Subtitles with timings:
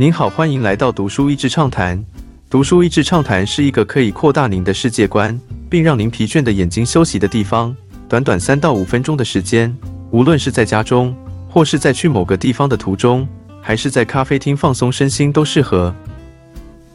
[0.00, 2.02] 您好，欢迎来到读书益智畅谈。
[2.48, 5.38] 读书益智畅谈是一个可以扩大您的世界观，
[5.68, 7.76] 并让您疲倦的眼睛休息的地方。
[8.08, 9.76] 短短三到五分钟的时间，
[10.10, 11.14] 无论是在家中，
[11.50, 13.28] 或是在去某个地方的途中，
[13.60, 15.94] 还是在咖啡厅放松身心，都适合。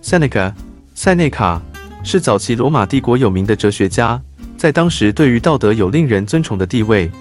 [0.02, 0.52] Seneca，
[0.96, 1.62] 塞内卡
[2.04, 4.20] 是早期罗马帝国有名的哲学家，
[4.58, 7.12] 在当时对于道德有令人尊崇的地位。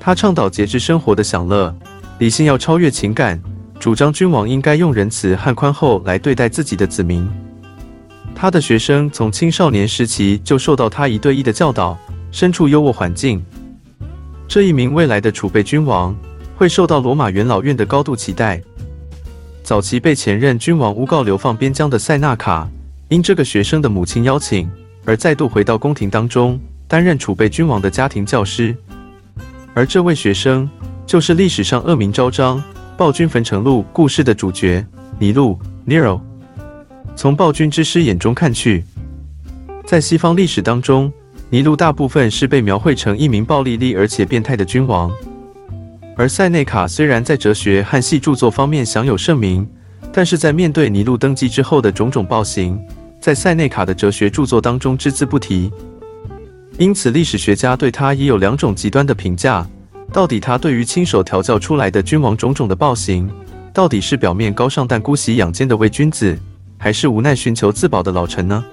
[0.00, 1.72] 他倡导节制生活的享乐，
[2.18, 3.40] 理性要超越情感。
[3.80, 7.26] 主张君王应该用仁慈和宽厚来对待自己的子民。
[8.34, 11.98] 他的学生从青少年时期就受到他一对一的教导，
[12.30, 13.42] 身处优渥环境。
[14.46, 16.14] 这一名未来的储备君王
[16.56, 18.60] 会受到罗马元老院的高度期待。
[19.62, 22.68] 早期被前任君王诬告流放边疆的塞纳卡，
[23.08, 24.70] 因这个学生的母亲邀请，
[25.06, 28.76] 而再度回到宫廷当中，担任储备君王的家庭教师。
[29.72, 30.68] 而这位学生
[31.06, 32.62] 就是历史上恶名昭彰。
[33.00, 34.84] 暴君焚城录故事的主角
[35.18, 36.20] 尼禄 （Nero）。
[37.16, 38.84] 从暴君之师眼中看去，
[39.86, 41.10] 在西方历史当中，
[41.48, 45.10] 尼禄大部分是被描绘成一名暴力力而且变态的君王。
[46.14, 49.66] 而塞内卡虽然在哲学和戏著作方面享有盛名，
[50.12, 52.78] 但是在面对尼禄登基之后的种种暴行，
[53.18, 55.72] 在塞内卡的哲学著作当中只字不提。
[56.76, 59.66] 因此，历史学家对他也有两种极端的评价。
[60.12, 63.30] 到底他对于亲手调教出来的君王种种的暴行，
[63.72, 66.36] 到底是表面高尚但姑息养奸的伪君子，
[66.76, 68.64] 还是无奈寻求自保的老臣呢？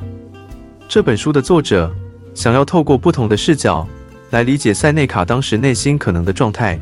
[0.87, 1.93] 这本书的作者
[2.33, 3.87] 想要透过不同的视角
[4.31, 6.79] 来理解塞内卡当时内心可能的状态。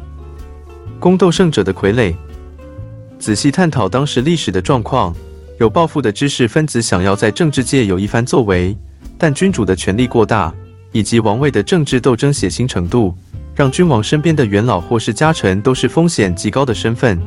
[0.99, 2.15] 宫斗胜者的傀儡，
[3.19, 5.13] 仔细探讨当时历史的状况，
[5.59, 8.75] 有抱负的知识分子想要在政治界有一番作为，
[9.17, 10.53] 但君主的权力过大，
[10.93, 13.13] 以及王位的政治斗争血腥程度。
[13.55, 17.17] 让君王身边的元老或是家臣都是风险极高的身份。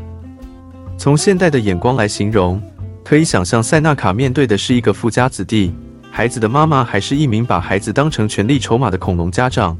[0.98, 2.60] 从现代的眼光来形容，
[3.02, 5.72] 可以想象塞纳卡面对的是一个富家子弟，
[6.10, 9.74] 孩子的妈妈还是一名把孩子当成权力筹码的恐龙家长。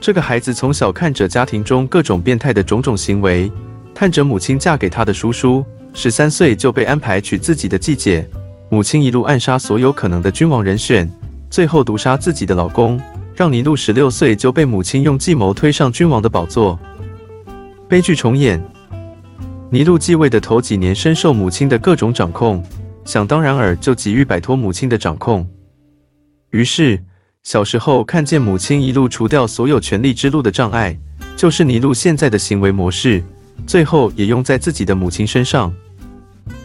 [0.00, 3.52] 这个孩子从小看着家庭中各种变态的种种行为，
[3.94, 8.26] 看着母亲嫁给他的叔叔，十三岁就被安排娶自己的继姐，
[8.70, 11.06] 母亲一路暗杀所有可能的君王人选，
[11.50, 12.98] 最后毒杀自己的老公。
[13.34, 16.78] 让尼禄十六岁就被母亲用计谋推上君王的宝座，
[17.88, 18.62] 悲剧重演。
[19.70, 22.62] 尼禄继位的头几年深受母亲的各种掌控，
[23.06, 25.48] 想当然尔就急于摆脱母亲的掌控。
[26.50, 27.02] 于是
[27.42, 30.94] 小时候看见母亲一路除掉所有权力之路的障碍，
[31.34, 33.24] 就是尼禄现在的行为模式，
[33.66, 35.72] 最后也用在自己的母亲身上。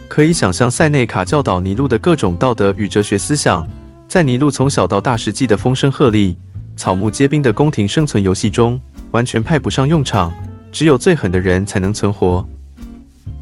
[0.06, 3.66] 可以想象塞内卡教导尼禄的各种道德与哲学思想，
[4.06, 6.36] 在尼禄从小到大实际的风声鹤唳。
[6.78, 8.80] 草木皆兵的宫廷生存游戏中，
[9.10, 10.32] 完全派不上用场，
[10.70, 12.46] 只有最狠的人才能存活。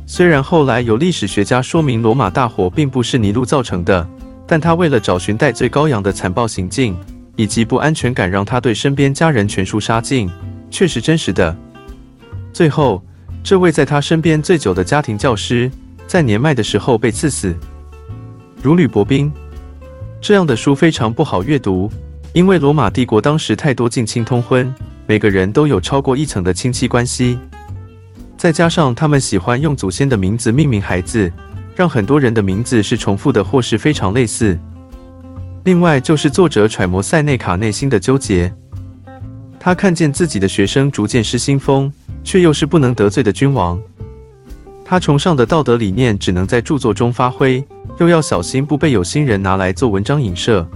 [0.07, 4.09] 虽然后来有历史学家说明罗马大火并不是尼禄造成的，
[4.47, 6.97] 但他为了找寻戴罪羔羊的残暴行径，
[7.37, 10.31] 以及不安全感，让他对身边家人全数杀尽，
[10.71, 11.55] 确实真实的。
[12.55, 13.03] 最后，
[13.45, 15.71] 这位在他身边最久的家庭教师，
[16.07, 17.55] 在年迈的时候被赐死。
[18.63, 19.31] 如履薄冰，
[20.23, 21.91] 这样的书非常不好阅读。
[22.37, 24.71] 因为罗马帝国当时太多近亲通婚，
[25.07, 27.39] 每个人都有超过一层的亲戚关系，
[28.37, 31.33] 再加上他们喜欢用祖先的名字命名孩子，
[31.75, 34.59] 让很多人的名字是重复的或是非常类似。
[35.65, 38.53] 另外就是作者揣摩塞内卡内心的纠结，
[39.59, 41.91] 他看见自己的学生逐渐失心疯，
[42.23, 43.81] 却又是不能得罪的君王，
[44.85, 47.65] 他崇尚的道德理念只能在著作中发挥，
[47.99, 50.69] 又要小心不被有心人拿来做文章影射。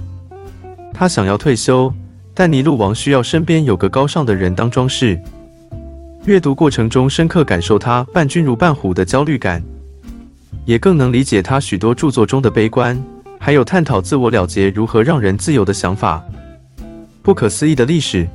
[1.00, 1.90] 他想要退休，
[2.34, 5.18] 但尼禄王需要身边有个高尚的人当装饰。
[6.26, 9.64] 阅读过程中，深刻感受他伴君如伴虎的焦虑感，
[10.66, 13.02] 也更能理解他许多著作中的悲观，
[13.38, 16.22] 还有探讨自我了结如何让人自由的想法。
[17.22, 18.28] 不可思议的历史，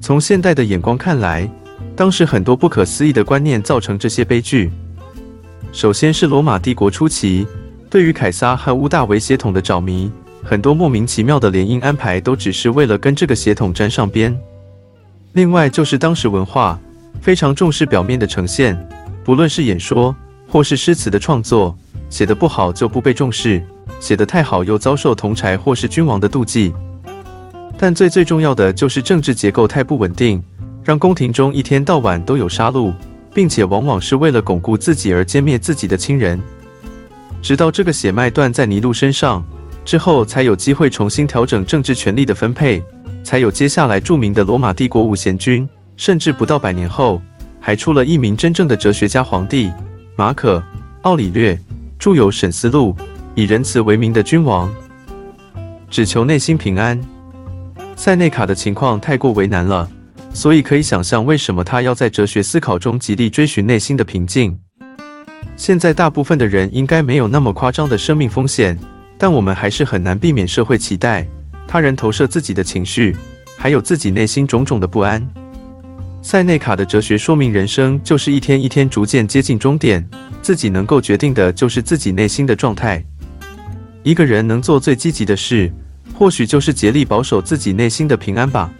[0.00, 1.48] 从现代的眼光看来，
[1.94, 4.72] 当时很多不可思议的观念造成这些悲剧。
[5.70, 7.46] 首先是罗马帝国初期
[7.88, 10.10] 对于凯撒和屋大维血统的着迷。
[10.50, 14.36] 很多莫名其妙的联姻安排都只是为了跟这个血统沾上边。
[15.34, 16.76] 另外就是当时文化
[17.20, 18.76] 非常重视表面的呈现，
[19.22, 20.12] 不论是演说
[20.48, 23.64] 或是诗词的创作，写得不好就不被重视，
[24.00, 26.74] 写得太好又遭受同柴或是君王的妒忌。
[27.78, 30.42] 但最最重要的就是政治结构太不稳定，
[30.82, 32.92] 让宫廷中一天到晚都有杀戮，
[33.32, 36.42] 并且往往是为了巩固自己而歼灭自己的亲人。
[37.40, 39.44] 直到这个血脉断在尼禄身上。
[39.90, 42.80] 之后才有机会重新调整政治权力的分配，
[43.24, 47.20] 才有接下来著名的罗马帝国五贤君，甚至不到百年后，
[47.58, 49.68] 还出了一名真正的哲学家皇帝
[50.14, 50.62] 马可
[51.02, 51.58] 奥里略
[51.98, 52.94] 著有《沈思录》，
[53.34, 54.72] 以仁慈为名的君王，
[55.90, 56.96] 只求内心平安。
[57.96, 59.90] 塞内卡的情况太过为难了，
[60.32, 64.56] 所以可以想象为什么他要在哲学思考中极力追寻内心的平静。
[65.56, 68.78] 现在大部分的人应该没有那么夸张的生命风险，
[69.20, 71.26] 但我们还是很难避免社会期待、
[71.68, 73.14] 他人投射自己的情绪，
[73.58, 75.24] 还有自己内心种种的不安。
[76.22, 80.02] 塞内卡的哲学说明，人生就是一天一天逐渐接近终点，
[80.40, 83.04] 自己能够决定的就是自己内心的状态。
[84.02, 85.70] 一个人能做最积极的事。
[86.12, 88.70] 或许就是竭力保守自己内心的平安吧。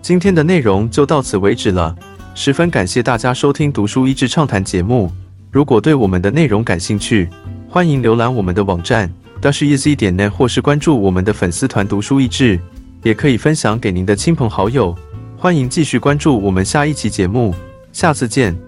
[0.00, 1.92] 今天的内容就到此为止了，
[2.32, 5.10] 十分感谢大家收听读书益智畅谈节目。
[5.50, 7.28] 如果对我们的内容感兴趣，
[7.68, 9.12] 欢迎浏览我们的网站
[9.44, 12.58] dasheasy 点内或是关注我们的粉丝团读书益智，
[13.02, 14.96] 也可以分享给您的亲朋好友。
[15.36, 17.54] 欢迎继续关注我们下一期节目，
[17.92, 18.63] 下次见。